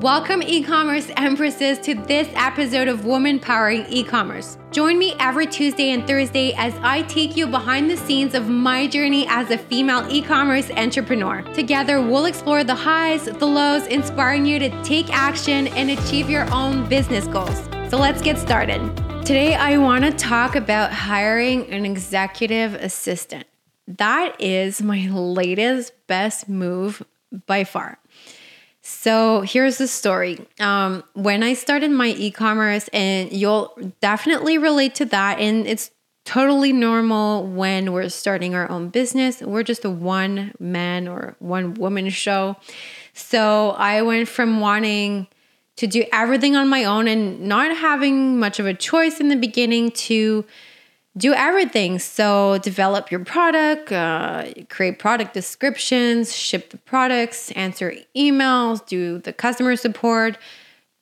Welcome, 0.00 0.42
e 0.42 0.62
commerce 0.62 1.10
empresses, 1.18 1.78
to 1.80 1.94
this 1.94 2.26
episode 2.34 2.88
of 2.88 3.04
Woman 3.04 3.38
Powering 3.38 3.84
E 3.90 4.02
commerce. 4.02 4.56
Join 4.70 4.98
me 4.98 5.14
every 5.20 5.46
Tuesday 5.46 5.90
and 5.90 6.06
Thursday 6.06 6.54
as 6.54 6.72
I 6.80 7.02
take 7.02 7.36
you 7.36 7.46
behind 7.46 7.90
the 7.90 7.98
scenes 7.98 8.34
of 8.34 8.48
my 8.48 8.86
journey 8.86 9.26
as 9.28 9.50
a 9.50 9.58
female 9.58 10.06
e 10.08 10.22
commerce 10.22 10.70
entrepreneur. 10.70 11.42
Together, 11.52 12.00
we'll 12.00 12.24
explore 12.24 12.64
the 12.64 12.74
highs, 12.74 13.26
the 13.26 13.44
lows, 13.44 13.86
inspiring 13.88 14.46
you 14.46 14.58
to 14.60 14.70
take 14.82 15.12
action 15.12 15.66
and 15.66 15.90
achieve 15.90 16.30
your 16.30 16.50
own 16.50 16.88
business 16.88 17.26
goals. 17.26 17.68
So 17.90 17.98
let's 17.98 18.22
get 18.22 18.38
started. 18.38 18.80
Today, 19.26 19.54
I 19.54 19.76
want 19.76 20.06
to 20.06 20.12
talk 20.12 20.56
about 20.56 20.92
hiring 20.92 21.70
an 21.70 21.84
executive 21.84 22.72
assistant. 22.72 23.44
That 23.86 24.40
is 24.40 24.80
my 24.80 25.10
latest 25.10 25.92
best 26.06 26.48
move 26.48 27.04
by 27.46 27.64
far. 27.64 27.98
So 28.90 29.42
here's 29.42 29.78
the 29.78 29.86
story. 29.86 30.46
Um, 30.58 31.04
when 31.14 31.42
I 31.42 31.54
started 31.54 31.90
my 31.90 32.08
e 32.08 32.30
commerce, 32.30 32.88
and 32.92 33.32
you'll 33.32 33.74
definitely 34.00 34.58
relate 34.58 34.96
to 34.96 35.04
that, 35.06 35.38
and 35.38 35.66
it's 35.66 35.90
totally 36.24 36.72
normal 36.72 37.46
when 37.46 37.92
we're 37.92 38.08
starting 38.08 38.54
our 38.54 38.68
own 38.68 38.88
business. 38.88 39.40
We're 39.40 39.62
just 39.62 39.84
a 39.84 39.90
one 39.90 40.52
man 40.58 41.08
or 41.08 41.36
one 41.38 41.74
woman 41.74 42.10
show. 42.10 42.56
So 43.14 43.70
I 43.70 44.02
went 44.02 44.28
from 44.28 44.60
wanting 44.60 45.28
to 45.76 45.86
do 45.86 46.04
everything 46.12 46.56
on 46.56 46.68
my 46.68 46.84
own 46.84 47.08
and 47.08 47.42
not 47.42 47.74
having 47.74 48.38
much 48.38 48.58
of 48.58 48.66
a 48.66 48.74
choice 48.74 49.18
in 49.18 49.28
the 49.28 49.36
beginning 49.36 49.92
to 49.92 50.44
do 51.16 51.34
everything. 51.34 51.98
So, 51.98 52.58
develop 52.58 53.10
your 53.10 53.24
product, 53.24 53.90
uh, 53.90 54.46
create 54.68 54.98
product 54.98 55.34
descriptions, 55.34 56.36
ship 56.36 56.70
the 56.70 56.78
products, 56.78 57.50
answer 57.52 57.94
emails, 58.16 58.84
do 58.86 59.18
the 59.18 59.32
customer 59.32 59.76
support, 59.76 60.38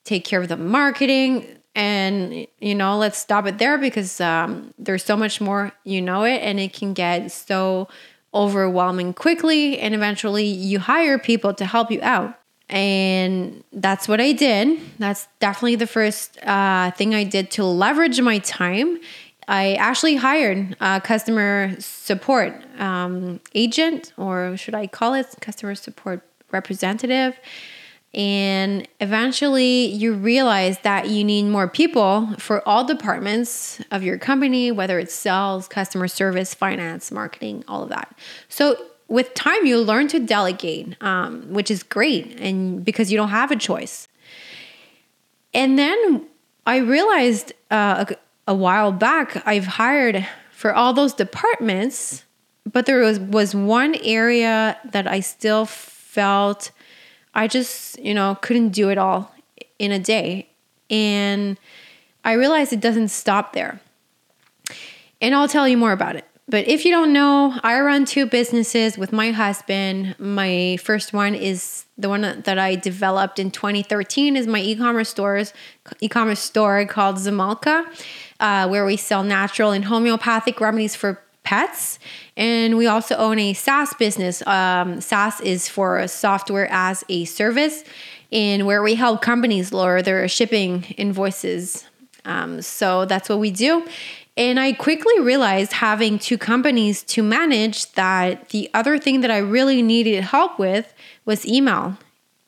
take 0.03 0.25
care 0.25 0.41
of 0.41 0.47
the 0.47 0.57
marketing. 0.57 1.45
And, 1.75 2.47
you 2.59 2.75
know, 2.75 2.97
let's 2.97 3.17
stop 3.17 3.45
it 3.45 3.59
there 3.59 3.77
because 3.77 4.19
um, 4.19 4.73
there's 4.77 5.03
so 5.03 5.15
much 5.15 5.39
more, 5.39 5.71
you 5.83 6.01
know 6.01 6.23
it, 6.23 6.39
and 6.41 6.59
it 6.59 6.73
can 6.73 6.93
get 6.93 7.31
so 7.31 7.87
overwhelming 8.33 9.13
quickly. 9.13 9.79
And 9.79 9.93
eventually, 9.93 10.45
you 10.45 10.79
hire 10.79 11.19
people 11.19 11.53
to 11.53 11.65
help 11.65 11.91
you 11.91 11.99
out. 12.01 12.35
And 12.69 13.63
that's 13.71 14.07
what 14.07 14.21
I 14.21 14.31
did. 14.31 14.79
That's 14.99 15.27
definitely 15.39 15.75
the 15.75 15.87
first 15.87 16.37
uh, 16.43 16.91
thing 16.91 17.15
I 17.15 17.23
did 17.23 17.49
to 17.51 17.63
leverage 17.63 18.19
my 18.21 18.39
time 18.39 18.99
I 19.49 19.73
actually 19.73 20.15
hired 20.15 20.77
a 20.79 21.01
customer 21.01 21.75
support 21.79 22.53
um, 22.77 23.39
agent, 23.55 24.13
or 24.15 24.55
should 24.55 24.75
I 24.75 24.85
call 24.85 25.15
it 25.15 25.25
customer 25.41 25.73
support 25.73 26.21
representative? 26.51 27.35
And 28.13 28.87
eventually, 28.99 29.87
you 29.87 30.13
realize 30.13 30.77
that 30.79 31.09
you 31.09 31.23
need 31.23 31.43
more 31.43 31.67
people 31.67 32.29
for 32.37 32.67
all 32.69 32.83
departments 32.83 33.81
of 33.89 34.03
your 34.03 34.19
company, 34.19 34.71
whether 34.71 34.99
it's 34.99 35.15
sales, 35.15 35.67
customer 35.67 36.07
service, 36.07 36.53
finance, 36.53 37.11
marketing, 37.11 37.63
all 37.67 37.81
of 37.81 37.89
that. 37.89 38.15
So, 38.49 38.77
with 39.07 39.33
time, 39.33 39.65
you 39.65 39.79
learn 39.79 40.07
to 40.09 40.19
delegate, 40.19 40.95
um, 41.01 41.51
which 41.51 41.71
is 41.71 41.81
great, 41.81 42.39
and 42.39 42.85
because 42.85 43.11
you 43.11 43.17
don't 43.17 43.29
have 43.29 43.49
a 43.49 43.55
choice. 43.55 44.07
And 45.55 45.79
then 45.79 46.27
I 46.67 46.77
realized 46.77 47.53
uh, 47.71 48.05
a 48.49 48.55
while 48.55 48.91
back, 48.91 49.45
I've 49.45 49.67
hired 49.67 50.27
for 50.51 50.73
all 50.73 50.91
those 50.91 51.13
departments, 51.13 52.25
but 52.69 52.87
there 52.87 52.99
was, 52.99 53.19
was 53.19 53.53
one 53.53 53.95
area 54.03 54.75
that 54.91 55.07
I 55.07 55.19
still 55.19 55.65
felt 55.65 56.71
I 57.35 57.47
just, 57.47 57.99
you 57.99 58.13
know, 58.13 58.37
couldn't 58.41 58.69
do 58.69 58.89
it 58.89 58.97
all 58.97 59.33
in 59.77 59.91
a 59.91 59.99
day. 59.99 60.49
And 60.89 61.57
I 62.25 62.33
realized 62.33 62.73
it 62.73 62.81
doesn't 62.81 63.09
stop 63.09 63.53
there. 63.53 63.79
And 65.21 65.35
I'll 65.35 65.47
tell 65.47 65.67
you 65.67 65.77
more 65.77 65.91
about 65.91 66.15
it. 66.15 66.25
But 66.49 66.67
if 66.67 66.83
you 66.83 66.91
don't 66.91 67.13
know, 67.13 67.59
I 67.61 67.79
run 67.79 68.05
two 68.05 68.25
businesses 68.25 68.97
with 68.97 69.11
my 69.11 69.31
husband. 69.31 70.15
My 70.17 70.77
first 70.81 71.13
one 71.13 71.35
is 71.35 71.85
the 71.95 72.09
one 72.09 72.21
that 72.21 72.57
I 72.57 72.75
developed 72.75 73.37
in 73.37 73.51
2013 73.51 74.35
is 74.35 74.47
my 74.47 74.59
e-commerce 74.59 75.09
stores, 75.09 75.53
e-commerce 76.01 76.39
store 76.39 76.85
called 76.85 77.17
Zumalka 77.17 77.85
uh, 78.39 78.67
where 78.67 78.85
we 78.85 78.97
sell 78.97 79.23
natural 79.23 79.71
and 79.71 79.85
homeopathic 79.85 80.61
remedies 80.61 80.95
for 80.95 81.21
pets. 81.43 81.99
And 82.37 82.77
we 82.77 82.87
also 82.87 83.15
own 83.15 83.39
a 83.39 83.53
SaaS 83.53 83.93
business. 83.95 84.45
Um, 84.47 85.01
SaaS 85.01 85.41
is 85.41 85.67
for 85.67 86.07
software 86.07 86.67
as 86.71 87.03
a 87.09 87.25
service, 87.25 87.83
and 88.31 88.65
where 88.65 88.83
we 88.83 88.95
help 88.95 89.21
companies 89.21 89.73
lower 89.73 90.01
their 90.01 90.27
shipping 90.27 90.83
invoices. 90.97 91.85
Um, 92.25 92.61
so 92.61 93.05
that's 93.05 93.29
what 93.29 93.39
we 93.39 93.51
do. 93.51 93.85
And 94.39 94.57
I 94.57 94.71
quickly 94.71 95.19
realized 95.19 95.73
having 95.73 96.17
two 96.17 96.37
companies 96.37 97.03
to 97.03 97.21
manage 97.21 97.91
that 97.91 98.49
the 98.49 98.69
other 98.73 98.97
thing 98.97 99.19
that 99.19 99.29
I 99.29 99.39
really 99.39 99.81
needed 99.81 100.23
help 100.23 100.57
with 100.57 100.93
was 101.25 101.45
email 101.45 101.97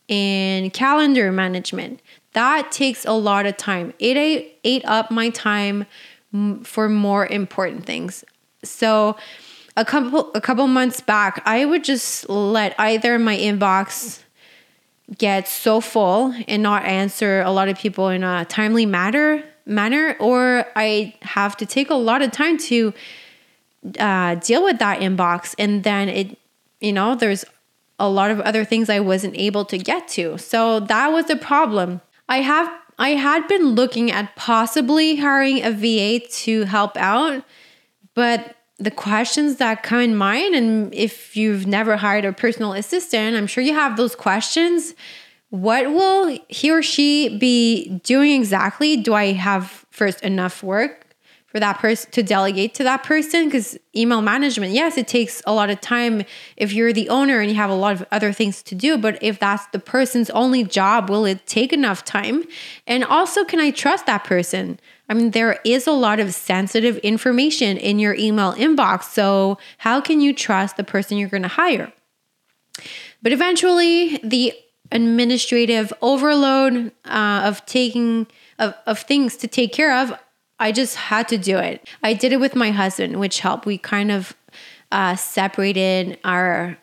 and 0.08 0.72
calendar 0.72 1.34
management. 1.34 2.02
That 2.32 2.72
takes 2.72 3.04
a 3.04 3.12
lot 3.12 3.46
of 3.46 3.58
time. 3.58 3.94
It 4.00 4.16
ate, 4.16 4.58
ate 4.64 4.86
up 4.86 5.12
my 5.12 5.32
time 5.32 5.86
mm, 6.34 6.66
for 6.66 6.88
more 6.88 7.28
important 7.28 7.86
things. 7.86 8.24
So 8.64 9.18
a 9.76 9.84
couple 9.84 10.32
a 10.34 10.40
couple 10.40 10.68
months 10.68 11.02
back, 11.02 11.42
I 11.46 11.66
would 11.66 11.84
just 11.84 12.30
let 12.30 12.74
either 12.80 13.20
my 13.20 13.36
inbox 13.36 14.22
get 15.18 15.46
so 15.46 15.82
full 15.82 16.34
and 16.48 16.64
not 16.64 16.86
answer 16.86 17.42
a 17.42 17.52
lot 17.52 17.68
of 17.68 17.78
people 17.78 18.08
in 18.08 18.24
a 18.24 18.46
timely 18.46 18.86
manner 18.86 19.44
manner 19.66 20.16
or 20.20 20.66
I 20.76 21.16
have 21.22 21.58
to 21.58 21.66
take 21.66 21.90
a 21.90 21.96
lot 21.96 22.22
of 22.22 22.32
time 22.32 22.58
to 22.70 22.94
uh, 24.00 24.36
deal 24.36 24.64
with 24.64 24.80
that 24.80 25.00
inbox 25.00 25.56
and 25.58 25.84
then 25.84 26.08
it 26.10 26.38
you 26.80 26.94
know 26.94 27.16
there's 27.16 27.46
a 28.02 28.10
lot 28.10 28.32
of 28.32 28.40
other 28.42 28.66
things 28.66 28.90
I 28.90 29.00
wasn't 29.00 29.38
able 29.38 29.64
to 29.66 29.78
get 29.78 30.08
to. 30.10 30.38
So 30.40 30.80
that 30.80 31.12
was 31.12 31.30
a 31.30 31.36
problem. 31.36 32.02
I 32.28 32.38
have 32.38 32.70
I 32.98 33.10
had 33.10 33.48
been 33.48 33.70
looking 33.70 34.12
at 34.12 34.36
possibly 34.36 35.16
hiring 35.16 35.64
a 35.64 35.72
VA 35.72 36.26
to 36.44 36.64
help 36.66 36.98
out, 36.98 37.44
but 38.14 38.56
the 38.78 38.92
questions 38.92 39.58
that 39.58 39.84
come 39.84 40.00
in 40.00 40.16
mind 40.16 40.56
and 40.56 40.94
if 40.94 41.38
you've 41.38 41.68
never 41.68 41.98
hired 41.98 42.26
a 42.26 42.34
personal 42.34 42.74
assistant, 42.74 43.38
I'm 43.38 43.48
sure 43.48 43.64
you 43.64 43.76
have 43.76 43.96
those 43.96 44.16
questions. 44.16 44.96
What 45.52 45.92
will 45.92 46.40
he 46.48 46.72
or 46.72 46.82
she 46.82 47.38
be 47.38 48.00
doing 48.04 48.32
exactly? 48.32 48.96
Do 48.98 49.14
I 49.14 49.34
have 49.34 49.86
first 49.92 50.22
enough 50.22 50.64
work? 50.64 51.02
for 51.52 51.60
that 51.60 51.80
person 51.80 52.10
to 52.12 52.24
delegate 52.24 52.74
to 52.74 52.84
that 52.84 53.04
person 53.04 53.46
because 53.46 53.78
email 53.94 54.22
management 54.22 54.72
yes 54.72 54.98
it 54.98 55.06
takes 55.06 55.42
a 55.46 55.54
lot 55.54 55.70
of 55.70 55.82
time 55.82 56.24
if 56.56 56.72
you're 56.72 56.94
the 56.94 57.10
owner 57.10 57.42
and 57.42 57.50
you 57.50 57.58
have 57.58 57.70
a 57.70 57.76
lot 57.76 57.92
of 57.92 58.06
other 58.10 58.32
things 58.32 58.64
to 58.64 58.74
do 58.74 58.98
but 58.98 59.22
if 59.22 59.38
that's 59.38 59.68
the 59.68 59.80
person's 59.80 60.30
only 60.30 60.64
job 60.64 61.10
will 61.10 61.26
it 61.26 61.46
take 61.46 61.74
enough 61.74 62.06
time 62.06 62.46
and 62.88 63.04
also 63.04 63.44
can 63.44 63.60
i 63.60 63.70
trust 63.70 64.06
that 64.06 64.24
person 64.24 64.80
i 65.10 65.14
mean 65.14 65.32
there 65.32 65.60
is 65.66 65.88
a 65.88 65.92
lot 65.92 66.22
of 66.22 66.34
sensitive 66.34 66.96
information 67.00 67.76
in 67.76 68.00
your 68.00 68.16
email 68.16 68.54
inbox 68.54 69.04
so 69.04 69.58
how 69.80 70.00
can 70.00 70.22
you 70.22 70.34
trust 70.34 70.78
the 70.78 70.86
person 70.86 71.18
you're 71.18 71.28
going 71.28 71.44
to 71.44 71.50
hire 71.50 71.92
but 73.22 73.34
eventually 73.34 74.18
the 74.24 74.54
administrative 74.92 75.94
overload 76.02 76.92
uh, 77.06 77.42
of 77.46 77.66
taking 77.66 78.28
of, 78.60 78.74
of 78.86 79.00
things 79.00 79.38
to 79.38 79.48
take 79.48 79.74
care 79.74 79.96
of 79.96 80.14
I 80.62 80.72
just 80.72 80.96
had 80.96 81.28
to 81.30 81.40
do 81.40 81.58
it. 81.58 81.88
I 82.04 82.14
did 82.14 82.32
it 82.32 82.40
with 82.40 82.56
my 82.56 82.70
husband, 82.70 83.20
which 83.20 83.40
helped. 83.40 83.66
We 83.66 83.80
kind 83.80 84.12
of 84.12 84.36
uh, 84.92 85.16
separated 85.16 86.20
our 86.24 86.78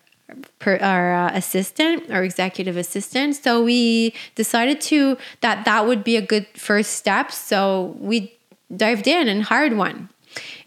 per, 0.59 0.79
our 0.79 1.15
uh, 1.15 1.31
assistant, 1.33 2.11
our 2.11 2.25
executive 2.25 2.77
assistant. 2.77 3.37
So 3.37 3.63
we 3.63 4.15
decided 4.35 4.81
to 4.83 5.17
that 5.43 5.65
that 5.65 5.87
would 5.87 6.03
be 6.03 6.17
a 6.17 6.21
good 6.21 6.49
first 6.55 6.95
step. 6.95 7.31
So 7.31 7.97
we 8.01 8.37
dived 8.77 9.07
in 9.07 9.29
and 9.29 9.45
hired 9.45 9.77
one. 9.77 10.09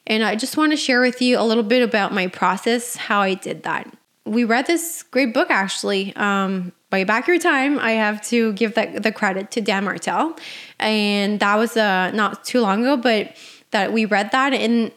And 0.08 0.24
I 0.24 0.38
just 0.38 0.56
want 0.56 0.72
to 0.72 0.78
share 0.78 1.02
with 1.02 1.22
you 1.22 1.38
a 1.38 1.44
little 1.44 1.64
bit 1.64 1.84
about 1.84 2.14
my 2.14 2.28
process, 2.28 2.96
how 2.96 3.20
I 3.20 3.34
did 3.34 3.64
that. 3.64 3.94
We 4.26 4.46
read 4.46 4.68
this 4.68 5.04
great 5.04 5.34
book 5.34 5.52
actually. 5.52 6.16
Um, 6.16 6.72
Buy 6.92 7.06
Back 7.06 7.28
Your 7.28 7.40
Time, 7.40 7.80
I 7.80 7.94
have 7.94 8.22
to 8.28 8.54
give 8.54 8.76
that 8.76 9.02
the 9.02 9.12
credit 9.12 9.50
to 9.52 9.62
Dan 9.62 9.86
Martell, 9.86 10.38
and 10.78 11.40
that 11.40 11.56
was 11.56 11.76
uh, 11.78 12.12
not 12.12 12.44
too 12.44 12.60
long 12.60 12.82
ago, 12.82 12.98
but 12.98 13.36
that 13.72 13.94
we 13.94 14.06
read 14.06 14.32
that 14.32 14.54
and 14.54 14.92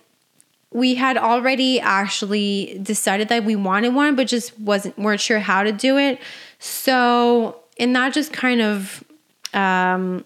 we 0.73 0.97
had 0.97 1.17
already 1.17 1.79
actually 1.79 2.81
decided 2.83 3.29
that 3.29 3.45
we 3.45 3.55
wanted 3.55 3.95
one, 3.95 4.17
but 4.17 4.27
just 4.27 4.59
wasn't 4.59 4.99
weren't 4.99 5.21
sure 5.21 5.39
how 5.39 5.63
to 5.63 5.71
do 5.71 5.97
it. 5.97 6.21
So, 6.59 7.61
and 7.79 7.95
that 7.95 8.13
just 8.13 8.33
kind 8.33 8.61
of 8.61 9.05
um, 9.55 10.25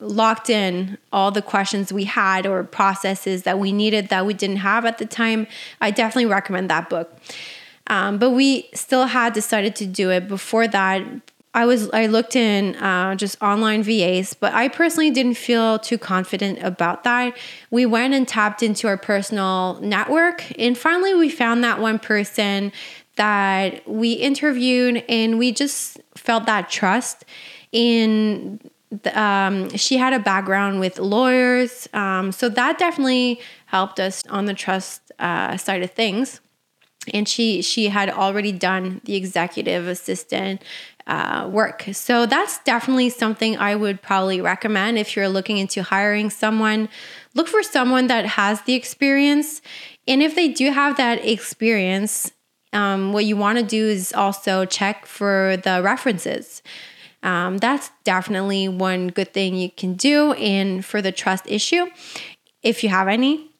locked 0.00 0.50
in 0.50 0.98
all 1.12 1.30
the 1.30 1.42
questions 1.42 1.92
we 1.92 2.04
had 2.04 2.44
or 2.44 2.64
processes 2.64 3.44
that 3.44 3.60
we 3.60 3.70
needed 3.70 4.08
that 4.08 4.26
we 4.26 4.34
didn't 4.34 4.56
have 4.56 4.84
at 4.84 4.98
the 4.98 5.06
time. 5.06 5.46
I 5.80 5.92
definitely 5.92 6.26
recommend 6.26 6.68
that 6.70 6.90
book. 6.90 7.16
Um, 7.88 8.18
but 8.18 8.30
we 8.30 8.68
still 8.74 9.06
had 9.06 9.32
decided 9.32 9.74
to 9.76 9.86
do 9.86 10.10
it. 10.10 10.28
Before 10.28 10.68
that, 10.68 11.02
I 11.54 11.64
was 11.64 11.90
I 11.90 12.06
looked 12.06 12.36
in 12.36 12.76
uh, 12.76 13.14
just 13.14 13.40
online 13.42 13.82
VAs, 13.82 14.34
but 14.34 14.52
I 14.52 14.68
personally 14.68 15.10
didn't 15.10 15.34
feel 15.34 15.78
too 15.78 15.98
confident 15.98 16.62
about 16.62 17.04
that. 17.04 17.36
We 17.70 17.86
went 17.86 18.14
and 18.14 18.28
tapped 18.28 18.62
into 18.62 18.86
our 18.86 18.98
personal 18.98 19.80
network, 19.80 20.44
and 20.58 20.76
finally 20.76 21.14
we 21.14 21.30
found 21.30 21.64
that 21.64 21.80
one 21.80 21.98
person 21.98 22.70
that 23.16 23.88
we 23.88 24.12
interviewed, 24.12 25.02
and 25.08 25.38
we 25.38 25.50
just 25.52 25.98
felt 26.14 26.46
that 26.46 26.70
trust. 26.70 27.24
In 27.72 28.60
um, 29.12 29.70
she 29.76 29.96
had 29.96 30.12
a 30.12 30.18
background 30.18 30.80
with 30.80 30.98
lawyers, 30.98 31.88
um, 31.94 32.30
so 32.30 32.48
that 32.50 32.78
definitely 32.78 33.40
helped 33.66 33.98
us 33.98 34.22
on 34.28 34.44
the 34.44 34.54
trust 34.54 35.10
uh, 35.18 35.56
side 35.56 35.82
of 35.82 35.90
things 35.90 36.40
and 37.14 37.28
she 37.28 37.62
she 37.62 37.88
had 37.88 38.10
already 38.10 38.52
done 38.52 39.00
the 39.04 39.16
executive 39.16 39.86
assistant 39.86 40.62
uh, 41.08 41.48
work. 41.50 41.86
So 41.92 42.26
that's 42.26 42.58
definitely 42.64 43.08
something 43.10 43.56
I 43.56 43.74
would 43.74 44.02
probably 44.02 44.40
recommend 44.40 44.98
if 44.98 45.16
you're 45.16 45.28
looking 45.28 45.56
into 45.58 45.82
hiring 45.82 46.30
someone. 46.30 46.88
Look 47.34 47.48
for 47.48 47.62
someone 47.62 48.08
that 48.08 48.26
has 48.26 48.62
the 48.62 48.74
experience. 48.74 49.62
And 50.06 50.22
if 50.22 50.34
they 50.34 50.48
do 50.48 50.70
have 50.70 50.96
that 50.98 51.24
experience, 51.26 52.30
um, 52.72 53.12
what 53.12 53.24
you 53.24 53.36
want 53.36 53.58
to 53.58 53.64
do 53.64 53.86
is 53.86 54.12
also 54.12 54.66
check 54.66 55.06
for 55.06 55.56
the 55.64 55.80
references. 55.82 56.62
Um, 57.22 57.58
that's 57.58 57.90
definitely 58.04 58.68
one 58.68 59.08
good 59.08 59.32
thing 59.32 59.56
you 59.56 59.70
can 59.70 59.94
do. 59.94 60.34
And 60.34 60.84
for 60.84 61.00
the 61.00 61.10
trust 61.10 61.44
issue, 61.46 61.86
if 62.62 62.84
you 62.84 62.90
have 62.90 63.08
any. 63.08 63.50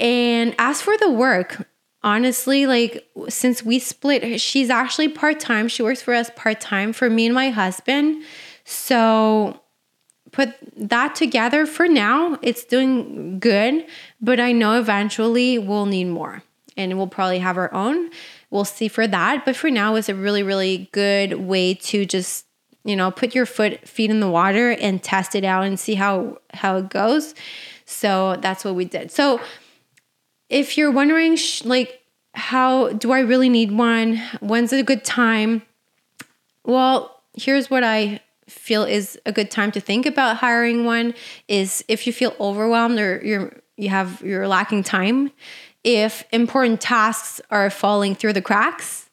And 0.00 0.54
as 0.58 0.82
for 0.82 0.96
the 0.96 1.10
work, 1.10 1.68
honestly, 2.02 2.66
like 2.66 3.06
since 3.28 3.62
we 3.62 3.78
split, 3.78 4.40
she's 4.40 4.70
actually 4.70 5.08
part 5.08 5.40
time. 5.40 5.68
She 5.68 5.82
works 5.82 6.02
for 6.02 6.14
us 6.14 6.30
part 6.36 6.60
time 6.60 6.92
for 6.92 7.10
me 7.10 7.26
and 7.26 7.34
my 7.34 7.50
husband. 7.50 8.22
So 8.64 9.60
put 10.32 10.54
that 10.76 11.14
together 11.14 11.66
for 11.66 11.88
now, 11.88 12.38
it's 12.42 12.64
doing 12.64 13.38
good, 13.38 13.86
but 14.20 14.38
I 14.40 14.52
know 14.52 14.78
eventually 14.78 15.58
we'll 15.58 15.86
need 15.86 16.06
more 16.06 16.42
and 16.76 16.96
we'll 16.96 17.06
probably 17.06 17.38
have 17.38 17.56
our 17.56 17.72
own. 17.72 18.10
We'll 18.50 18.64
see 18.64 18.88
for 18.88 19.06
that. 19.06 19.44
But 19.44 19.56
for 19.56 19.70
now, 19.70 19.94
it's 19.94 20.08
a 20.08 20.14
really, 20.14 20.42
really 20.42 20.88
good 20.92 21.34
way 21.34 21.74
to 21.74 22.04
just 22.04 22.46
you 22.86 22.94
know 22.94 23.10
put 23.10 23.34
your 23.34 23.46
foot 23.46 23.86
feet 23.86 24.10
in 24.10 24.20
the 24.20 24.30
water 24.30 24.70
and 24.70 25.02
test 25.02 25.34
it 25.34 25.44
out 25.44 25.64
and 25.64 25.78
see 25.78 25.94
how 25.94 26.38
how 26.54 26.76
it 26.76 26.88
goes 26.88 27.34
so 27.84 28.36
that's 28.40 28.64
what 28.64 28.74
we 28.74 28.84
did 28.84 29.10
so 29.10 29.40
if 30.48 30.76
you're 30.78 30.90
wondering, 30.90 31.36
sh- 31.36 31.64
like, 31.64 32.00
how 32.34 32.90
do 32.92 33.12
I 33.12 33.20
really 33.20 33.48
need 33.48 33.72
one? 33.72 34.18
When's 34.40 34.72
a 34.72 34.82
good 34.82 35.04
time? 35.04 35.62
Well, 36.64 37.22
here's 37.34 37.70
what 37.70 37.84
I 37.84 38.20
feel 38.48 38.84
is 38.84 39.18
a 39.26 39.32
good 39.32 39.50
time 39.50 39.72
to 39.72 39.80
think 39.80 40.06
about 40.06 40.36
hiring 40.36 40.84
one 40.84 41.14
is 41.48 41.84
if 41.88 42.06
you 42.06 42.12
feel 42.12 42.34
overwhelmed 42.38 42.98
or 42.98 43.20
you're 43.24 43.52
you 43.76 43.88
have 43.88 44.22
you're 44.22 44.48
lacking 44.48 44.82
time, 44.82 45.30
if 45.84 46.24
important 46.32 46.80
tasks 46.80 47.40
are 47.50 47.70
falling 47.70 48.14
through 48.14 48.32
the 48.32 48.42
cracks, 48.42 49.10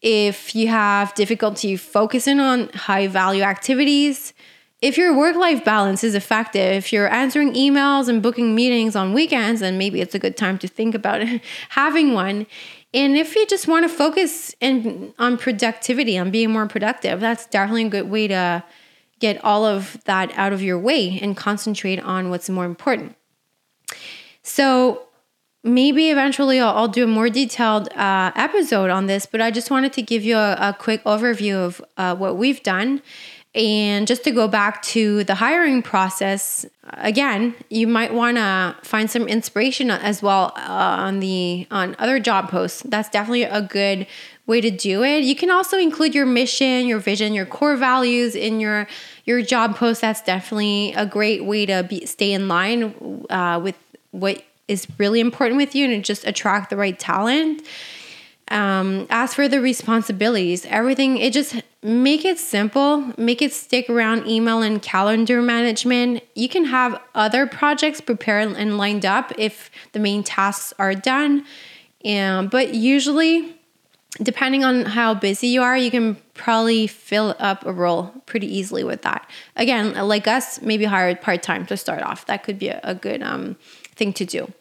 if 0.00 0.54
you 0.54 0.68
have 0.68 1.14
difficulty 1.14 1.76
focusing 1.76 2.40
on 2.40 2.68
high 2.70 3.06
value 3.06 3.42
activities, 3.42 4.32
if 4.80 4.96
your 4.96 5.16
work 5.16 5.34
life 5.34 5.64
balance 5.64 6.04
is 6.04 6.14
effective, 6.14 6.76
if 6.76 6.92
you're 6.92 7.08
answering 7.08 7.54
emails 7.54 8.08
and 8.08 8.22
booking 8.22 8.54
meetings 8.54 8.94
on 8.94 9.12
weekends, 9.12 9.60
then 9.60 9.76
maybe 9.76 10.00
it's 10.00 10.14
a 10.14 10.18
good 10.18 10.36
time 10.36 10.58
to 10.58 10.68
think 10.68 10.94
about 10.94 11.26
having 11.70 12.12
one. 12.12 12.46
And 12.94 13.16
if 13.16 13.34
you 13.34 13.46
just 13.46 13.68
want 13.68 13.84
to 13.84 13.88
focus 13.88 14.54
in, 14.60 15.12
on 15.18 15.36
productivity, 15.36 16.16
on 16.16 16.30
being 16.30 16.50
more 16.50 16.66
productive, 16.66 17.20
that's 17.20 17.46
definitely 17.46 17.86
a 17.86 17.90
good 17.90 18.10
way 18.10 18.28
to 18.28 18.62
get 19.18 19.42
all 19.44 19.64
of 19.64 20.02
that 20.04 20.32
out 20.38 20.52
of 20.52 20.62
your 20.62 20.78
way 20.78 21.18
and 21.20 21.36
concentrate 21.36 21.98
on 22.00 22.30
what's 22.30 22.48
more 22.48 22.64
important. 22.64 23.16
So, 24.42 25.02
maybe 25.64 26.10
eventually 26.10 26.60
I'll, 26.60 26.74
I'll 26.74 26.88
do 26.88 27.04
a 27.04 27.08
more 27.08 27.28
detailed 27.28 27.92
uh, 27.94 28.30
episode 28.36 28.90
on 28.90 29.06
this, 29.06 29.26
but 29.26 29.40
I 29.40 29.50
just 29.50 29.70
wanted 29.70 29.92
to 29.94 30.02
give 30.02 30.24
you 30.24 30.36
a, 30.36 30.52
a 30.52 30.76
quick 30.78 31.02
overview 31.04 31.56
of 31.56 31.84
uh, 31.96 32.14
what 32.14 32.36
we've 32.36 32.62
done 32.62 33.02
and 33.54 34.06
just 34.06 34.24
to 34.24 34.30
go 34.30 34.46
back 34.46 34.82
to 34.82 35.24
the 35.24 35.34
hiring 35.34 35.82
process, 35.82 36.66
again, 36.84 37.54
you 37.70 37.86
might 37.86 38.12
want 38.12 38.36
to 38.36 38.76
find 38.82 39.10
some 39.10 39.26
inspiration 39.26 39.90
as 39.90 40.22
well 40.22 40.52
uh, 40.56 40.60
on 40.60 41.20
the 41.20 41.66
on 41.70 41.96
other 41.98 42.20
job 42.20 42.50
posts. 42.50 42.82
That's 42.84 43.08
definitely 43.08 43.44
a 43.44 43.62
good 43.62 44.06
way 44.46 44.60
to 44.60 44.70
do 44.70 45.02
it. 45.02 45.24
You 45.24 45.34
can 45.34 45.50
also 45.50 45.78
include 45.78 46.14
your 46.14 46.26
mission, 46.26 46.86
your 46.86 46.98
vision, 46.98 47.32
your 47.32 47.46
core 47.46 47.76
values 47.76 48.34
in 48.34 48.60
your 48.60 48.86
your 49.24 49.42
job 49.42 49.76
post. 49.76 50.02
That's 50.02 50.22
definitely 50.22 50.92
a 50.94 51.06
great 51.06 51.44
way 51.44 51.66
to 51.66 51.82
be, 51.88 52.04
stay 52.06 52.32
in 52.32 52.48
line 52.48 53.24
uh, 53.30 53.60
with 53.62 53.76
what 54.10 54.44
is 54.68 54.86
really 54.98 55.20
important 55.20 55.56
with 55.56 55.74
you 55.74 55.90
and 55.90 56.04
just 56.04 56.26
attract 56.26 56.70
the 56.70 56.76
right 56.76 56.98
talent. 56.98 57.62
Um, 58.50 59.06
as 59.10 59.34
for 59.34 59.48
the 59.48 59.60
responsibilities, 59.60 60.64
everything, 60.66 61.18
it 61.18 61.32
just 61.32 61.56
make 61.82 62.24
it 62.24 62.38
simple, 62.38 63.12
make 63.16 63.40
it 63.40 63.52
stick 63.52 63.88
around 63.88 64.26
email 64.26 64.62
and 64.62 64.82
calendar 64.82 65.40
management. 65.40 66.22
You 66.34 66.48
can 66.48 66.64
have 66.66 67.00
other 67.14 67.46
projects 67.46 68.00
prepared 68.00 68.52
and 68.52 68.78
lined 68.78 69.06
up 69.06 69.32
if 69.38 69.70
the 69.92 70.00
main 70.00 70.22
tasks 70.24 70.72
are 70.78 70.94
done. 70.94 71.44
Um, 72.04 72.48
but 72.48 72.74
usually, 72.74 73.56
depending 74.22 74.64
on 74.64 74.86
how 74.86 75.14
busy 75.14 75.48
you 75.48 75.62
are, 75.62 75.76
you 75.76 75.90
can 75.90 76.16
probably 76.34 76.86
fill 76.86 77.36
up 77.38 77.64
a 77.64 77.72
role 77.72 78.12
pretty 78.26 78.52
easily 78.52 78.82
with 78.82 79.02
that. 79.02 79.28
Again, 79.56 79.94
like 79.94 80.26
us, 80.26 80.60
maybe 80.60 80.84
hire 80.84 81.14
part 81.14 81.42
time 81.42 81.66
to 81.66 81.76
start 81.76 82.02
off. 82.02 82.26
That 82.26 82.42
could 82.42 82.58
be 82.58 82.68
a, 82.68 82.80
a 82.82 82.94
good 82.94 83.22
um, 83.22 83.56
thing 83.94 84.12
to 84.14 84.24
do. 84.24 84.52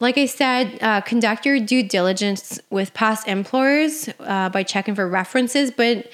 Like 0.00 0.16
I 0.16 0.26
said, 0.26 0.78
uh, 0.80 1.00
conduct 1.00 1.44
your 1.44 1.58
due 1.58 1.82
diligence 1.82 2.60
with 2.70 2.94
past 2.94 3.26
employers 3.26 4.08
uh, 4.20 4.48
by 4.48 4.62
checking 4.62 4.94
for 4.94 5.08
references. 5.08 5.70
But 5.72 6.08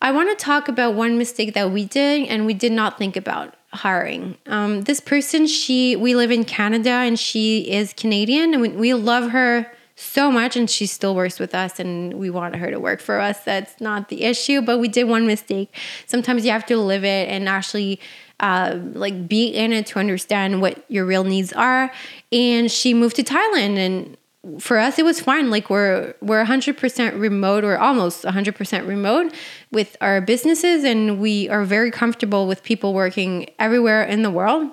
I 0.00 0.12
want 0.12 0.36
to 0.36 0.42
talk 0.42 0.68
about 0.68 0.94
one 0.94 1.18
mistake 1.18 1.54
that 1.54 1.70
we 1.70 1.84
did 1.84 2.28
and 2.28 2.46
we 2.46 2.54
did 2.54 2.72
not 2.72 2.98
think 2.98 3.16
about 3.16 3.54
hiring. 3.72 4.36
Um, 4.46 4.82
this 4.82 5.00
person, 5.00 5.46
she 5.46 5.96
we 5.96 6.14
live 6.14 6.30
in 6.30 6.44
Canada 6.44 6.90
and 6.90 7.18
she 7.18 7.70
is 7.70 7.92
Canadian 7.92 8.54
and 8.54 8.62
we, 8.62 8.68
we 8.70 8.94
love 8.94 9.30
her 9.30 9.70
so 9.96 10.30
much 10.30 10.56
and 10.56 10.68
she 10.68 10.86
still 10.86 11.14
works 11.14 11.38
with 11.38 11.54
us 11.54 11.80
and 11.80 12.14
we 12.14 12.28
want 12.28 12.54
her 12.56 12.70
to 12.70 12.78
work 12.78 13.00
for 13.00 13.18
us. 13.18 13.40
That's 13.40 13.80
not 13.80 14.10
the 14.10 14.24
issue, 14.24 14.60
but 14.60 14.78
we 14.78 14.88
did 14.88 15.04
one 15.04 15.26
mistake. 15.26 15.74
Sometimes 16.06 16.44
you 16.44 16.52
have 16.52 16.66
to 16.66 16.76
live 16.76 17.02
it 17.02 17.28
and 17.30 17.48
actually 17.48 17.98
uh, 18.38 18.78
like 18.92 19.26
be 19.26 19.46
in 19.46 19.72
it 19.72 19.86
to 19.86 19.98
understand 19.98 20.60
what 20.60 20.84
your 20.90 21.06
real 21.06 21.24
needs 21.24 21.52
are. 21.54 21.90
And 22.30 22.70
she 22.70 22.92
moved 22.92 23.16
to 23.16 23.22
Thailand 23.22 23.78
and 23.78 24.16
for 24.60 24.78
us 24.78 24.96
it 24.96 25.04
was 25.04 25.18
fine 25.18 25.50
like 25.50 25.68
we're 25.68 26.14
we're 26.20 26.44
100% 26.44 27.18
remote 27.18 27.64
or 27.64 27.76
almost 27.76 28.22
100% 28.22 28.86
remote 28.86 29.34
with 29.72 29.96
our 30.00 30.20
businesses 30.20 30.84
and 30.84 31.18
we 31.18 31.48
are 31.48 31.64
very 31.64 31.90
comfortable 31.90 32.46
with 32.46 32.62
people 32.62 32.94
working 32.94 33.50
everywhere 33.58 34.04
in 34.04 34.22
the 34.22 34.30
world 34.30 34.70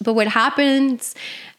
but 0.00 0.14
what 0.14 0.26
happens 0.26 1.14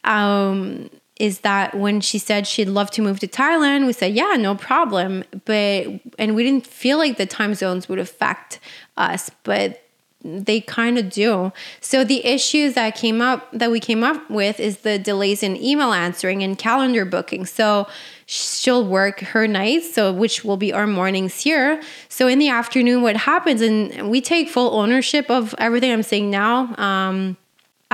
um, 0.05 0.89
is 1.17 1.39
that 1.39 1.73
when 1.75 2.01
she 2.01 2.17
said 2.17 2.45
she'd 2.45 2.67
love 2.67 2.91
to 2.91 3.01
move 3.01 3.19
to 3.19 3.27
Thailand, 3.27 3.85
we 3.85 3.93
said, 3.93 4.13
yeah, 4.13 4.35
no 4.37 4.55
problem. 4.55 5.23
But, 5.45 5.87
and 6.19 6.35
we 6.35 6.43
didn't 6.43 6.67
feel 6.67 6.97
like 6.97 7.17
the 7.17 7.25
time 7.25 7.53
zones 7.53 7.87
would 7.87 7.99
affect 7.99 8.59
us, 8.97 9.31
but 9.43 9.81
they 10.25 10.59
kind 10.59 10.97
of 10.97 11.09
do. 11.09 11.53
So 11.81 12.03
the 12.03 12.25
issues 12.25 12.73
that 12.73 12.95
came 12.95 13.21
up 13.21 13.47
that 13.53 13.69
we 13.69 13.79
came 13.79 14.03
up 14.03 14.29
with 14.29 14.59
is 14.59 14.77
the 14.77 14.97
delays 14.97 15.43
in 15.43 15.55
email 15.55 15.93
answering 15.93 16.41
and 16.41 16.57
calendar 16.57 17.05
booking. 17.05 17.45
So 17.45 17.87
she'll 18.25 18.85
work 18.85 19.19
her 19.19 19.47
nights, 19.47 19.93
so 19.93 20.11
which 20.11 20.43
will 20.43 20.57
be 20.57 20.73
our 20.73 20.87
mornings 20.87 21.41
here. 21.41 21.81
So 22.09 22.27
in 22.27 22.39
the 22.39 22.49
afternoon, 22.49 23.03
what 23.03 23.15
happens, 23.15 23.61
and 23.61 24.09
we 24.09 24.19
take 24.19 24.49
full 24.49 24.75
ownership 24.75 25.29
of 25.29 25.53
everything 25.59 25.91
I'm 25.91 26.03
saying 26.03 26.31
now. 26.31 26.75
Um, 26.77 27.37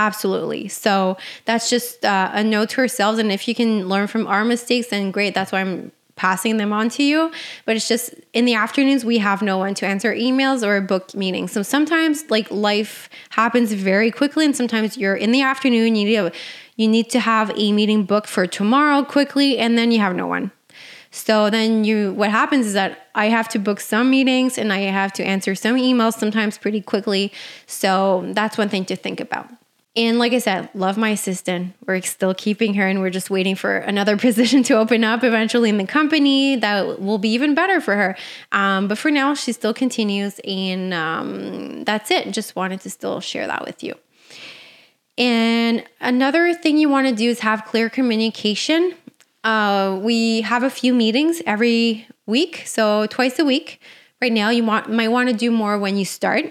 absolutely. 0.07 0.67
So 0.67 1.17
that's 1.45 1.69
just 1.69 2.05
uh, 2.05 2.31
a 2.33 2.43
note 2.43 2.69
to 2.71 2.81
ourselves, 2.81 3.19
and 3.19 3.31
if 3.31 3.47
you 3.47 3.55
can 3.55 3.87
learn 3.87 4.07
from 4.07 4.27
our 4.27 4.43
mistakes, 4.43 4.87
then 4.87 5.11
great. 5.11 5.33
That's 5.33 5.51
why 5.51 5.61
I'm 5.61 5.91
passing 6.15 6.57
them 6.57 6.71
on 6.71 6.89
to 6.89 7.03
you. 7.03 7.31
But 7.65 7.75
it's 7.75 7.87
just 7.87 8.13
in 8.33 8.45
the 8.45 8.53
afternoons, 8.53 9.03
we 9.03 9.17
have 9.17 9.41
no 9.41 9.57
one 9.57 9.73
to 9.75 9.85
answer 9.87 10.13
emails 10.13 10.61
or 10.63 10.79
book 10.81 11.15
meetings. 11.15 11.51
So 11.51 11.63
sometimes 11.63 12.29
like 12.29 12.51
life 12.51 13.09
happens 13.29 13.73
very 13.73 14.11
quickly, 14.11 14.45
and 14.45 14.55
sometimes 14.55 14.97
you're 14.97 15.15
in 15.15 15.31
the 15.31 15.41
afternoon, 15.41 15.95
you 15.95 16.05
need 16.05 16.15
to, 16.15 16.31
you 16.75 16.87
need 16.87 17.09
to 17.11 17.19
have 17.19 17.51
a 17.57 17.71
meeting 17.71 18.05
booked 18.05 18.29
for 18.29 18.45
tomorrow 18.45 19.03
quickly, 19.03 19.57
and 19.57 19.77
then 19.77 19.91
you 19.91 19.99
have 19.99 20.15
no 20.15 20.27
one. 20.27 20.51
So 21.11 21.49
then 21.49 21.83
you 21.83 22.13
what 22.13 22.31
happens 22.31 22.65
is 22.65 22.73
that 22.73 23.09
I 23.13 23.25
have 23.25 23.49
to 23.49 23.59
book 23.59 23.81
some 23.81 24.09
meetings 24.09 24.57
and 24.57 24.71
I 24.71 24.79
have 24.79 25.11
to 25.13 25.23
answer 25.23 25.55
some 25.55 25.75
emails 25.75 26.13
sometimes 26.17 26.57
pretty 26.57 26.81
quickly. 26.81 27.33
So 27.67 28.23
that's 28.33 28.57
one 28.57 28.69
thing 28.69 28.85
to 28.85 28.95
think 28.95 29.19
about. 29.19 29.49
And 29.95 30.19
like 30.19 30.31
I 30.31 30.39
said, 30.39 30.69
love 30.73 30.97
my 30.97 31.09
assistant. 31.09 31.75
We're 31.85 32.01
still 32.01 32.33
keeping 32.33 32.75
her 32.75 32.87
and 32.87 33.01
we're 33.01 33.09
just 33.09 33.29
waiting 33.29 33.55
for 33.55 33.77
another 33.77 34.15
position 34.27 34.63
to 34.63 34.77
open 34.77 35.03
up 35.03 35.23
eventually 35.23 35.69
in 35.69 35.77
the 35.77 35.85
company 35.85 36.55
that 36.55 37.01
will 37.01 37.17
be 37.17 37.29
even 37.29 37.55
better 37.55 37.81
for 37.81 37.95
her. 37.95 38.17
Um, 38.53 38.87
but 38.87 38.97
for 38.97 39.11
now, 39.11 39.33
she 39.33 39.51
still 39.51 39.73
continues. 39.73 40.39
And 40.45 40.93
um, 40.93 41.83
that's 41.83 42.09
it. 42.09 42.31
Just 42.31 42.55
wanted 42.55 42.79
to 42.81 42.89
still 42.89 43.19
share 43.19 43.47
that 43.47 43.65
with 43.65 43.83
you. 43.83 43.95
And 45.17 45.83
another 45.99 46.53
thing 46.53 46.77
you 46.77 46.87
want 46.87 47.07
to 47.07 47.13
do 47.13 47.29
is 47.29 47.39
have 47.41 47.65
clear 47.65 47.89
communication. 47.89 48.95
Uh, 49.43 49.99
we 50.01 50.41
have 50.41 50.63
a 50.63 50.69
few 50.69 50.93
meetings 50.93 51.41
every 51.45 52.07
week, 52.25 52.63
so 52.65 53.07
twice 53.07 53.37
a 53.39 53.45
week. 53.45 53.81
Right 54.21 54.31
now, 54.31 54.49
you 54.51 54.63
want, 54.63 54.89
might 54.89 55.09
want 55.09 55.29
to 55.29 55.35
do 55.35 55.51
more 55.51 55.77
when 55.77 55.97
you 55.97 56.05
start. 56.05 56.45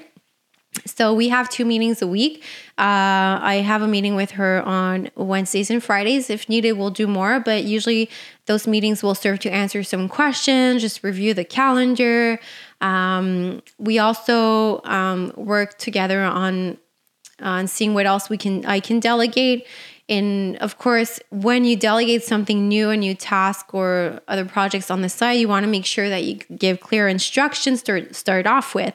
So 0.86 1.14
we 1.14 1.28
have 1.28 1.48
two 1.48 1.64
meetings 1.64 2.02
a 2.02 2.06
week. 2.06 2.42
Uh, 2.78 3.38
I 3.42 3.62
have 3.64 3.82
a 3.82 3.88
meeting 3.88 4.14
with 4.14 4.32
her 4.32 4.62
on 4.62 5.10
Wednesdays 5.14 5.70
and 5.70 5.82
Fridays. 5.82 6.30
If 6.30 6.48
needed, 6.48 6.72
we'll 6.72 6.90
do 6.90 7.06
more, 7.06 7.40
but 7.40 7.64
usually 7.64 8.10
those 8.46 8.66
meetings 8.66 9.02
will 9.02 9.14
serve 9.14 9.38
to 9.40 9.50
answer 9.50 9.82
some 9.82 10.08
questions, 10.08 10.82
just 10.82 11.02
review 11.02 11.34
the 11.34 11.44
calendar. 11.44 12.40
Um, 12.80 13.62
we 13.78 13.98
also 13.98 14.82
um, 14.84 15.32
work 15.36 15.78
together 15.78 16.22
on 16.22 16.78
on 17.42 17.66
seeing 17.66 17.94
what 17.94 18.04
else 18.04 18.28
we 18.28 18.36
can 18.36 18.64
I 18.66 18.80
can 18.80 19.00
delegate. 19.00 19.66
And 20.08 20.56
of 20.56 20.76
course, 20.76 21.20
when 21.30 21.64
you 21.64 21.76
delegate 21.76 22.24
something 22.24 22.66
new, 22.68 22.90
a 22.90 22.96
new 22.96 23.14
task 23.14 23.72
or 23.72 24.20
other 24.26 24.44
projects 24.44 24.90
on 24.90 25.02
the 25.02 25.08
side, 25.08 25.34
you 25.34 25.46
want 25.46 25.62
to 25.62 25.70
make 25.70 25.86
sure 25.86 26.08
that 26.08 26.24
you 26.24 26.34
give 26.56 26.80
clear 26.80 27.06
instructions 27.06 27.82
to 27.84 28.12
start 28.12 28.46
off 28.46 28.74
with 28.74 28.94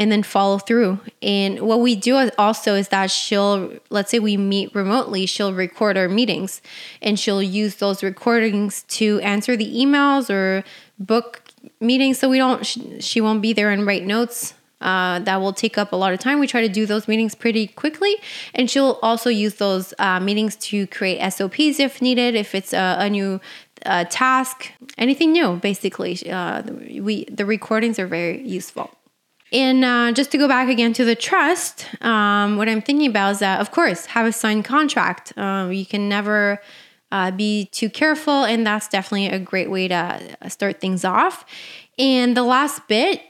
and 0.00 0.10
then 0.10 0.22
follow 0.22 0.56
through. 0.58 0.98
And 1.20 1.60
what 1.60 1.80
we 1.80 1.94
do 1.94 2.30
also 2.38 2.74
is 2.74 2.88
that 2.88 3.10
she'll, 3.10 3.70
let's 3.90 4.10
say 4.10 4.18
we 4.18 4.38
meet 4.38 4.74
remotely, 4.74 5.26
she'll 5.26 5.52
record 5.52 5.98
our 5.98 6.08
meetings 6.08 6.62
and 7.02 7.20
she'll 7.20 7.42
use 7.42 7.76
those 7.76 8.02
recordings 8.02 8.82
to 8.84 9.20
answer 9.20 9.56
the 9.56 9.70
emails 9.70 10.30
or 10.30 10.64
book 10.98 11.42
meetings 11.80 12.18
so 12.18 12.30
we 12.30 12.38
don't, 12.38 12.64
she 12.64 13.20
won't 13.20 13.42
be 13.42 13.52
there 13.52 13.70
and 13.70 13.86
write 13.86 14.04
notes. 14.04 14.54
Uh, 14.80 15.18
that 15.18 15.42
will 15.42 15.52
take 15.52 15.76
up 15.76 15.92
a 15.92 15.96
lot 15.96 16.14
of 16.14 16.18
time. 16.18 16.40
We 16.40 16.46
try 16.46 16.62
to 16.62 16.68
do 16.70 16.86
those 16.86 17.06
meetings 17.06 17.34
pretty 17.34 17.66
quickly, 17.66 18.16
and 18.54 18.70
she'll 18.70 18.98
also 19.02 19.28
use 19.28 19.56
those 19.56 19.92
uh, 19.98 20.20
meetings 20.20 20.56
to 20.56 20.86
create 20.86 21.20
SOPs 21.30 21.78
if 21.78 22.00
needed, 22.00 22.34
if 22.34 22.54
it's 22.54 22.72
a, 22.72 22.96
a 23.00 23.10
new 23.10 23.42
uh, 23.84 24.04
task, 24.04 24.72
anything 24.96 25.32
new. 25.32 25.56
Basically, 25.56 26.18
uh, 26.30 26.62
we 26.98 27.26
the 27.26 27.44
recordings 27.44 27.98
are 27.98 28.06
very 28.06 28.40
useful. 28.40 28.90
And 29.52 29.84
uh, 29.84 30.12
just 30.12 30.30
to 30.32 30.38
go 30.38 30.46
back 30.46 30.68
again 30.68 30.92
to 30.94 31.04
the 31.04 31.16
trust, 31.16 31.86
um, 32.02 32.56
what 32.56 32.68
I'm 32.68 32.82
thinking 32.82 33.10
about 33.10 33.32
is 33.32 33.38
that, 33.40 33.60
of 33.60 33.72
course, 33.72 34.06
have 34.06 34.26
a 34.26 34.32
signed 34.32 34.64
contract. 34.64 35.32
Uh, 35.36 35.68
you 35.72 35.84
can 35.84 36.08
never 36.08 36.60
uh, 37.10 37.30
be 37.32 37.66
too 37.72 37.90
careful, 37.90 38.44
and 38.44 38.64
that's 38.64 38.88
definitely 38.88 39.26
a 39.26 39.38
great 39.40 39.70
way 39.70 39.88
to 39.88 40.36
uh, 40.40 40.48
start 40.48 40.80
things 40.80 41.04
off. 41.04 41.44
And 41.98 42.36
the 42.36 42.44
last 42.44 42.86
bit 42.86 43.22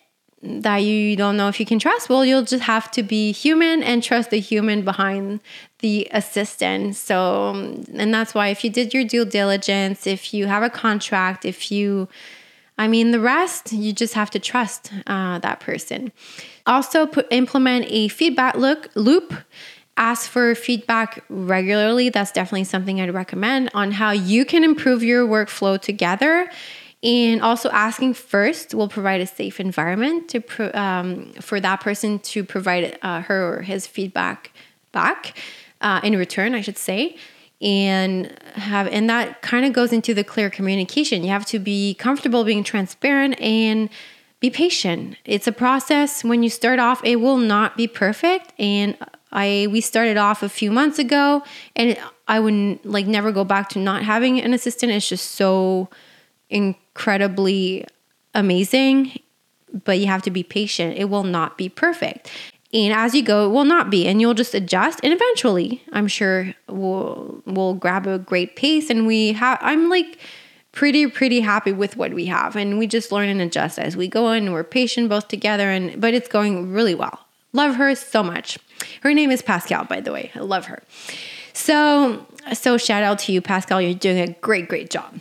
that 0.43 0.79
you 0.79 1.17
don't 1.17 1.37
know 1.37 1.49
if 1.49 1.61
you 1.61 1.67
can 1.67 1.79
trust, 1.79 2.09
well, 2.09 2.25
you'll 2.25 2.45
just 2.45 2.65
have 2.65 2.91
to 2.93 3.03
be 3.03 3.33
human 3.33 3.83
and 3.83 4.03
trust 4.03 4.31
the 4.31 4.41
human 4.41 4.83
behind 4.85 5.41
the 5.81 6.09
assistant. 6.13 6.97
So, 6.97 7.51
and 7.95 8.13
that's 8.13 8.35
why 8.35 8.49
if 8.49 8.65
you 8.65 8.71
did 8.71 8.95
your 8.95 9.05
due 9.05 9.25
diligence, 9.25 10.07
if 10.07 10.33
you 10.33 10.47
have 10.47 10.63
a 10.63 10.71
contract, 10.71 11.45
if 11.45 11.71
you 11.71 12.09
I 12.81 12.89
mean, 12.89 13.11
the 13.11 13.21
rest, 13.21 13.75
you 13.75 13.93
just 13.93 14.15
have 14.15 14.31
to 14.31 14.39
trust 14.39 14.91
uh, 15.07 15.39
that 15.41 15.61
person. 15.61 16.13
Also, 16.67 17.05
put, 17.05 17.27
implement 17.31 17.85
a 17.91 18.09
feedback 18.09 18.55
look, 18.55 18.89
loop. 18.95 19.35
Ask 19.99 20.31
for 20.31 20.55
feedback 20.55 21.23
regularly. 21.29 22.09
That's 22.09 22.33
definitely 22.33 22.65
something 22.65 22.99
I'd 22.99 23.13
recommend 23.13 23.69
on 23.75 23.93
how 23.93 24.13
you 24.13 24.47
can 24.47 24.65
improve 24.65 25.03
your 25.03 25.29
workflow 25.29 25.79
together. 25.79 26.51
And 27.03 27.43
also, 27.43 27.69
asking 27.69 28.15
first 28.15 28.73
will 28.75 28.89
provide 28.89 29.21
a 29.21 29.27
safe 29.27 29.61
environment 29.61 30.31
to 30.31 30.41
pro, 30.41 30.71
um, 30.73 31.35
for 31.35 31.61
that 31.61 31.83
person 31.83 32.19
to 32.21 32.45
provide 32.45 32.99
uh, 33.03 33.21
her 33.21 33.59
or 33.59 33.61
his 33.61 33.87
feedback 33.87 34.53
back 34.93 35.37
uh, 35.83 36.01
in 36.03 36.17
return, 36.17 36.55
I 36.55 36.63
should 36.63 36.79
say 36.79 37.19
and 37.61 38.33
have 38.55 38.87
and 38.89 39.09
that 39.11 39.43
kind 39.43 39.67
of 39.67 39.73
goes 39.73 39.93
into 39.93 40.15
the 40.15 40.25
clear 40.25 40.49
communication. 40.49 41.23
You 41.23 41.31
have 41.31 41.47
to 41.47 41.59
be 41.59 41.95
comfortable 41.95 42.45
being 42.45 42.65
transparent 42.65 43.41
and 43.41 43.91
be 44.41 44.49
patient. 44.49 45.17
It's 45.27 45.47
a 45.47 45.53
process. 45.53 46.25
When 46.25 46.43
you 46.43 46.49
start 46.49 46.79
off 46.79 47.05
it 47.05 47.17
will 47.17 47.37
not 47.37 47.77
be 47.77 47.87
perfect 47.87 48.53
and 48.59 48.97
i 49.33 49.69
we 49.71 49.81
started 49.81 50.17
off 50.17 50.43
a 50.43 50.49
few 50.49 50.73
months 50.73 50.99
ago 50.99 51.45
and 51.77 51.97
i 52.27 52.41
would 52.41 52.85
like 52.85 53.07
never 53.07 53.31
go 53.31 53.45
back 53.45 53.69
to 53.71 53.79
not 53.79 54.03
having 54.03 54.41
an 54.41 54.55
assistant. 54.55 54.93
It's 54.93 55.09
just 55.09 55.33
so 55.33 55.89
incredibly 56.49 57.87
amazing 58.35 59.19
but 59.85 60.01
you 60.01 60.07
have 60.07 60.23
to 60.23 60.33
be 60.33 60.43
patient. 60.43 60.97
It 60.99 61.05
will 61.05 61.23
not 61.23 61.57
be 61.57 61.69
perfect 61.69 62.31
and 62.73 62.93
as 62.93 63.15
you 63.15 63.23
go, 63.23 63.47
it 63.47 63.49
will 63.49 63.65
not 63.65 63.91
be, 63.91 64.07
and 64.07 64.21
you'll 64.21 64.35
just 64.35 64.55
adjust. 64.55 65.01
And 65.03 65.13
eventually, 65.13 65.83
I'm 65.93 66.07
sure 66.07 66.55
we'll 66.69 67.43
we'll 67.45 67.75
grab 67.75 68.07
a 68.07 68.19
great 68.19 68.55
pace. 68.55 68.91
And 68.91 69.07
we 69.07 69.33
have, 69.33 69.59
I'm 69.61 69.89
like 69.89 70.19
pretty 70.73 71.09
pretty 71.09 71.41
happy 71.41 71.73
with 71.73 71.97
what 71.97 72.15
we 72.15 72.27
have, 72.27 72.55
and 72.55 72.79
we 72.79 72.87
just 72.87 73.11
learn 73.11 73.29
and 73.29 73.41
adjust 73.41 73.79
as 73.79 73.97
we 73.97 74.07
go. 74.07 74.29
And 74.29 74.53
we're 74.53 74.65
patient 74.65 75.09
both 75.09 75.27
together, 75.27 75.69
and 75.69 76.01
but 76.01 76.15
it's 76.15 76.29
going 76.29 76.73
really 76.73 76.95
well. 76.95 77.27
Love 77.53 77.75
her 77.75 77.95
so 77.97 78.23
much. 78.23 78.59
Her 79.03 79.13
name 79.13 79.33
is 79.33 79.43
Pascal, 79.43 79.85
by 79.85 80.01
the 80.01 80.13
way. 80.13 80.31
I 80.37 80.39
love 80.41 80.67
her. 80.67 80.83
So 81.53 82.25
so 82.53 82.79
shout 82.79 83.03
out 83.03 83.19
to 83.21 83.33
you, 83.33 83.41
Pascal. 83.41 83.83
You're 83.83 83.95
doing 83.95 84.21
a 84.21 84.33
great 84.35 84.69
great 84.69 84.91
job. 84.91 85.19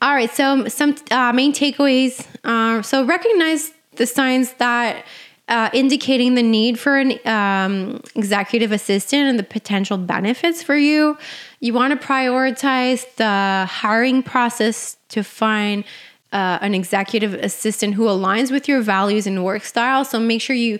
All 0.00 0.14
right, 0.14 0.30
so 0.30 0.66
some 0.68 0.96
uh, 1.10 1.32
main 1.32 1.52
takeaways. 1.52 2.26
Uh, 2.44 2.82
so 2.82 3.04
recognize 3.04 3.72
the 3.96 4.06
signs 4.06 4.54
that 4.54 5.04
uh, 5.48 5.70
indicating 5.72 6.34
the 6.34 6.42
need 6.42 6.78
for 6.78 6.98
an 6.98 7.18
um, 7.26 8.00
executive 8.14 8.72
assistant 8.72 9.28
and 9.28 9.38
the 9.38 9.42
potential 9.42 9.98
benefits 9.98 10.62
for 10.62 10.76
you. 10.76 11.18
You 11.60 11.74
want 11.74 11.98
to 11.98 12.06
prioritize 12.06 13.04
the 13.16 13.66
hiring 13.70 14.22
process 14.22 14.96
to 15.08 15.22
find 15.22 15.84
uh, 16.32 16.58
an 16.62 16.74
executive 16.74 17.34
assistant 17.34 17.94
who 17.94 18.04
aligns 18.04 18.50
with 18.50 18.66
your 18.66 18.80
values 18.80 19.26
and 19.26 19.44
work 19.44 19.64
style. 19.64 20.04
So 20.04 20.18
make 20.18 20.40
sure 20.40 20.56
you 20.56 20.78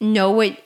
know 0.00 0.30
what, 0.30 0.58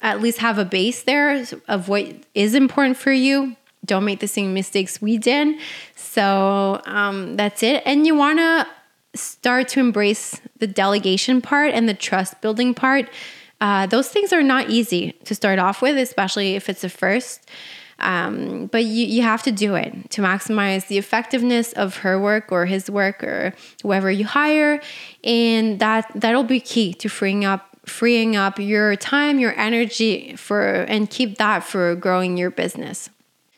at 0.00 0.20
least 0.20 0.38
have 0.38 0.58
a 0.58 0.64
base 0.64 1.02
there 1.02 1.44
of 1.68 1.88
what 1.88 2.06
is 2.34 2.54
important 2.54 2.96
for 2.96 3.12
you. 3.12 3.56
Don't 3.84 4.04
make 4.04 4.20
the 4.20 4.28
same 4.28 4.54
mistakes 4.54 5.02
we 5.02 5.18
did. 5.18 5.58
So 5.94 6.80
um, 6.86 7.36
that's 7.36 7.62
it. 7.62 7.82
And 7.84 8.06
you 8.06 8.14
want 8.14 8.38
to 8.38 8.66
start 9.14 9.68
to 9.68 9.80
embrace 9.80 10.40
the 10.58 10.66
delegation 10.66 11.40
part 11.40 11.72
and 11.72 11.88
the 11.88 11.94
trust 11.94 12.40
building 12.40 12.74
part. 12.74 13.08
Uh, 13.60 13.86
those 13.86 14.08
things 14.08 14.32
are 14.32 14.42
not 14.42 14.70
easy 14.70 15.12
to 15.24 15.34
start 15.34 15.58
off 15.58 15.80
with, 15.80 15.96
especially 15.96 16.54
if 16.54 16.68
it's 16.68 16.84
a 16.84 16.88
first. 16.88 17.48
Um, 18.00 18.66
but 18.66 18.84
you, 18.84 19.06
you 19.06 19.22
have 19.22 19.42
to 19.44 19.52
do 19.52 19.76
it 19.76 20.10
to 20.10 20.20
maximize 20.20 20.88
the 20.88 20.98
effectiveness 20.98 21.72
of 21.74 21.98
her 21.98 22.20
work 22.20 22.50
or 22.50 22.66
his 22.66 22.90
work 22.90 23.22
or 23.22 23.54
whoever 23.82 24.10
you 24.10 24.24
hire. 24.24 24.80
And 25.22 25.78
that 25.78 26.10
that'll 26.14 26.44
be 26.44 26.60
key 26.60 26.92
to 26.94 27.08
freeing 27.08 27.44
up 27.44 27.68
freeing 27.86 28.34
up 28.34 28.58
your 28.58 28.96
time, 28.96 29.38
your 29.38 29.56
energy 29.58 30.34
for 30.36 30.82
and 30.82 31.08
keep 31.08 31.38
that 31.38 31.62
for 31.62 31.94
growing 31.94 32.36
your 32.36 32.50
business. 32.50 33.10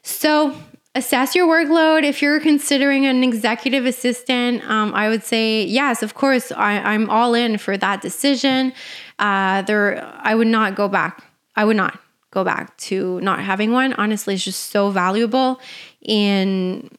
So 0.03 0.55
assess 0.97 1.35
your 1.35 1.47
workload. 1.47 2.03
If 2.03 2.23
you're 2.23 2.41
considering 2.41 3.07
an 3.07 3.23
executive 3.23 3.85
assistant, 3.85 4.65
um, 4.69 4.95
I 4.95 5.09
would 5.09 5.23
say 5.23 5.65
yes, 5.65 6.03
of 6.03 6.15
course. 6.15 6.51
I, 6.51 6.95
am 6.95 7.11
all 7.11 7.35
in 7.35 7.59
for 7.59 7.77
that 7.77 8.01
decision. 8.01 8.73
Uh, 9.19 9.63
there, 9.63 10.03
I 10.19 10.35
would 10.35 10.47
not 10.47 10.75
go 10.75 10.89
back. 10.89 11.23
I 11.55 11.65
would 11.65 11.77
not 11.77 12.01
go 12.31 12.45
back 12.45 12.77
to 12.79 13.21
not 13.21 13.41
having 13.41 13.73
one. 13.73 13.93
Honestly, 13.95 14.35
it's 14.35 14.45
just 14.45 14.71
so 14.71 14.91
valuable, 14.91 15.61
and 16.09 16.91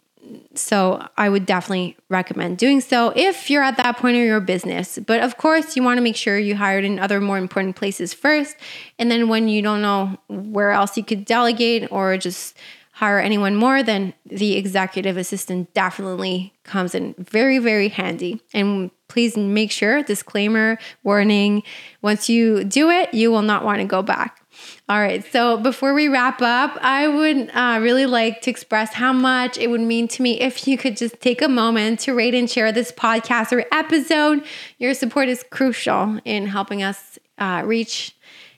so 0.55 1.07
I 1.17 1.29
would 1.29 1.45
definitely 1.45 1.95
recommend 2.09 2.57
doing 2.57 2.81
so 2.81 3.13
if 3.15 3.49
you're 3.49 3.63
at 3.63 3.77
that 3.77 3.97
point 3.97 4.17
of 4.17 4.23
your 4.23 4.41
business. 4.41 4.99
But 4.99 5.21
of 5.21 5.37
course, 5.37 5.75
you 5.75 5.83
want 5.83 5.97
to 5.97 6.01
make 6.01 6.15
sure 6.15 6.37
you 6.37 6.55
hired 6.55 6.83
in 6.83 6.99
other 6.99 7.21
more 7.21 7.37
important 7.37 7.75
places 7.75 8.13
first, 8.13 8.55
and 8.99 9.09
then 9.09 9.27
when 9.29 9.47
you 9.47 9.61
don't 9.61 9.81
know 9.81 10.17
where 10.27 10.71
else 10.71 10.97
you 10.97 11.03
could 11.03 11.25
delegate 11.25 11.91
or 11.91 12.17
just 12.17 12.57
hire 12.97 13.19
anyone 13.19 13.55
more, 13.55 13.83
then 13.83 14.11
the 14.25 14.57
executive 14.57 15.17
assistant 15.17 15.71
definitely 15.75 16.51
comes 16.63 16.95
in 16.95 17.13
very, 17.19 17.59
very 17.59 17.89
handy. 17.89 18.41
And 18.55 18.89
please 19.07 19.37
make 19.37 19.69
sure, 19.69 20.01
disclaimer, 20.01 20.79
warning, 21.03 21.61
once 22.01 22.27
you 22.27 22.63
do 22.63 22.89
it, 22.89 23.13
you 23.13 23.29
will 23.29 23.43
not 23.43 23.63
want 23.63 23.81
to 23.81 23.85
go 23.85 24.01
back. 24.01 24.41
All 24.89 24.99
right, 24.99 25.23
so 25.31 25.57
before 25.57 25.93
we 25.93 26.07
wrap 26.07 26.41
up, 26.41 26.75
I 26.81 27.07
would 27.07 27.51
uh, 27.53 27.77
really 27.83 28.07
like 28.07 28.41
to 28.41 28.49
express 28.49 28.95
how 28.95 29.13
much 29.13 29.59
it 29.59 29.69
would 29.69 29.81
mean 29.81 30.07
to 30.07 30.23
me 30.23 30.41
if 30.41 30.67
you 30.67 30.75
could 30.75 30.97
just 30.97 31.21
take 31.21 31.43
a 31.43 31.47
moment 31.47 31.99
to 31.99 32.15
rate 32.15 32.33
and 32.33 32.49
share 32.49 32.71
this 32.71 32.91
podcast 32.91 33.51
or 33.51 33.63
episode. 33.71 34.43
Your 34.79 34.95
support 34.95 35.29
is 35.29 35.45
crucial 35.51 36.19
in 36.25 36.47
helping 36.47 36.81
us 36.81 37.19
uh, 37.37 37.61
reach 37.63 38.15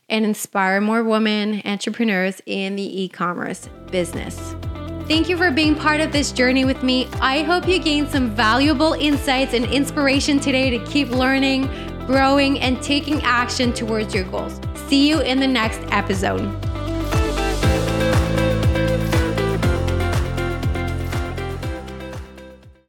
and 0.10 0.26
inspire 0.26 0.82
more 0.82 1.04
women 1.04 1.62
entrepreneurs 1.66 2.42
in 2.46 2.76
the 2.76 3.02
e 3.02 3.08
commerce 3.10 3.70
business. 3.92 4.56
Thank 5.08 5.28
you 5.28 5.38
for 5.38 5.50
being 5.50 5.76
part 5.76 6.02
of 6.02 6.12
this 6.12 6.32
journey 6.32 6.66
with 6.66 6.84
me. 6.84 7.08
I 7.20 7.42
hope 7.42 7.68
you 7.68 7.80
gained 7.80 8.10
some 8.10 8.30
valuable 8.30 8.94
insights 8.94 9.56
and 9.56 9.66
inspiration 9.66 10.40
today 10.40 10.70
to 10.70 10.86
keep 10.86 11.10
learning, 11.10 11.68
growing, 12.06 12.60
and 12.60 12.82
taking 12.84 13.20
action 13.24 13.74
towards 13.74 14.14
your 14.14 14.26
goals. 14.26 14.60
See 14.88 15.10
you 15.10 15.22
in 15.22 15.40
the 15.40 15.48
next 15.48 15.80
episode. 15.92 16.69